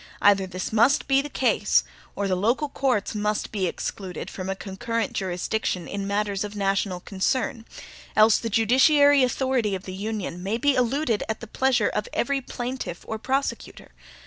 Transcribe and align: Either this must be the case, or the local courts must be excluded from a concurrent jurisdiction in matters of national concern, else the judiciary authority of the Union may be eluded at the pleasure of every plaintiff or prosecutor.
Either 0.19 0.47
this 0.47 0.73
must 0.73 1.07
be 1.07 1.21
the 1.21 1.29
case, 1.29 1.83
or 2.15 2.27
the 2.27 2.35
local 2.35 2.67
courts 2.69 3.13
must 3.13 3.51
be 3.51 3.67
excluded 3.67 4.31
from 4.31 4.49
a 4.49 4.55
concurrent 4.55 5.13
jurisdiction 5.13 5.87
in 5.87 6.07
matters 6.07 6.43
of 6.43 6.55
national 6.55 6.99
concern, 7.01 7.65
else 8.15 8.39
the 8.39 8.49
judiciary 8.49 9.21
authority 9.23 9.75
of 9.75 9.83
the 9.83 9.93
Union 9.93 10.41
may 10.41 10.57
be 10.57 10.73
eluded 10.73 11.21
at 11.29 11.39
the 11.39 11.45
pleasure 11.45 11.89
of 11.89 12.07
every 12.13 12.41
plaintiff 12.41 13.05
or 13.07 13.19
prosecutor. 13.19 13.91